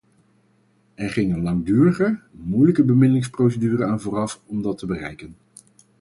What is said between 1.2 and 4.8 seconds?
een langdurige, moeilijke bemiddelingsprocedure aan vooraf om dat